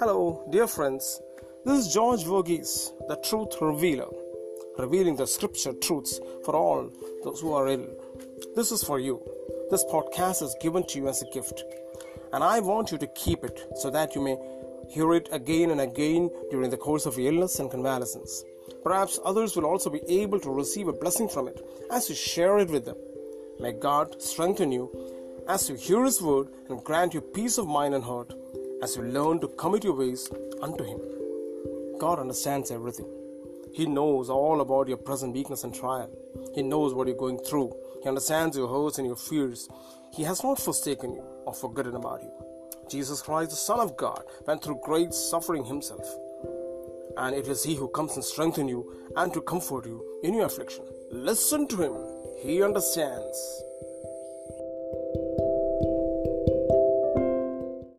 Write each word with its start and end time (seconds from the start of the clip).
Hello, 0.00 0.46
dear 0.50 0.68
friends. 0.68 1.20
This 1.64 1.84
is 1.84 1.92
George 1.92 2.22
Verghese, 2.22 2.92
the 3.08 3.16
Truth 3.16 3.60
Revealer, 3.60 4.06
revealing 4.78 5.16
the 5.16 5.26
scripture 5.26 5.72
truths 5.72 6.20
for 6.44 6.54
all 6.54 6.88
those 7.24 7.40
who 7.40 7.52
are 7.52 7.66
ill. 7.66 7.84
This 8.54 8.70
is 8.70 8.84
for 8.84 9.00
you. 9.00 9.20
This 9.72 9.84
podcast 9.86 10.40
is 10.40 10.54
given 10.60 10.86
to 10.86 11.00
you 11.00 11.08
as 11.08 11.20
a 11.22 11.30
gift, 11.30 11.64
and 12.32 12.44
I 12.44 12.60
want 12.60 12.92
you 12.92 12.98
to 12.98 13.08
keep 13.08 13.42
it 13.42 13.60
so 13.74 13.90
that 13.90 14.14
you 14.14 14.20
may 14.20 14.36
hear 14.88 15.14
it 15.14 15.28
again 15.32 15.72
and 15.72 15.80
again 15.80 16.30
during 16.52 16.70
the 16.70 16.76
course 16.76 17.04
of 17.04 17.18
illness 17.18 17.58
and 17.58 17.68
convalescence. 17.68 18.44
Perhaps 18.84 19.18
others 19.24 19.56
will 19.56 19.66
also 19.66 19.90
be 19.90 20.08
able 20.08 20.38
to 20.38 20.50
receive 20.50 20.86
a 20.86 20.92
blessing 20.92 21.28
from 21.28 21.48
it 21.48 21.60
as 21.90 22.08
you 22.08 22.14
share 22.14 22.60
it 22.60 22.70
with 22.70 22.84
them. 22.84 22.98
May 23.58 23.72
God 23.72 24.22
strengthen 24.22 24.70
you 24.70 24.92
as 25.48 25.68
you 25.68 25.74
hear 25.74 26.04
His 26.04 26.22
word 26.22 26.50
and 26.68 26.84
grant 26.84 27.14
you 27.14 27.20
peace 27.20 27.58
of 27.58 27.66
mind 27.66 27.96
and 27.96 28.04
heart 28.04 28.32
as 28.82 28.96
you 28.96 29.02
learn 29.02 29.40
to 29.40 29.48
commit 29.48 29.84
your 29.84 29.94
ways 29.94 30.30
unto 30.62 30.84
Him. 30.84 31.00
God 31.98 32.18
understands 32.18 32.70
everything. 32.70 33.06
He 33.72 33.86
knows 33.86 34.30
all 34.30 34.60
about 34.60 34.88
your 34.88 34.96
present 34.96 35.34
weakness 35.34 35.64
and 35.64 35.74
trial. 35.74 36.10
He 36.54 36.62
knows 36.62 36.94
what 36.94 37.06
you're 37.06 37.16
going 37.16 37.38
through. 37.38 37.72
He 38.02 38.08
understands 38.08 38.56
your 38.56 38.68
hopes 38.68 38.98
and 38.98 39.06
your 39.06 39.16
fears. 39.16 39.68
He 40.12 40.22
has 40.22 40.42
not 40.42 40.60
forsaken 40.60 41.12
you 41.12 41.24
or 41.44 41.54
forgotten 41.54 41.96
about 41.96 42.22
you. 42.22 42.30
Jesus 42.88 43.20
Christ, 43.20 43.50
the 43.50 43.56
Son 43.56 43.80
of 43.80 43.96
God, 43.96 44.22
went 44.46 44.62
through 44.62 44.80
great 44.82 45.12
suffering 45.12 45.64
himself. 45.64 46.06
And 47.16 47.34
it 47.34 47.48
is 47.48 47.64
He 47.64 47.74
who 47.74 47.88
comes 47.88 48.14
and 48.14 48.24
strengthens 48.24 48.70
you 48.70 49.10
and 49.16 49.32
to 49.34 49.40
comfort 49.42 49.86
you 49.86 50.20
in 50.22 50.34
your 50.34 50.46
affliction. 50.46 50.84
Listen 51.10 51.66
to 51.68 51.82
Him. 51.82 51.94
He 52.40 52.62
understands. 52.62 53.62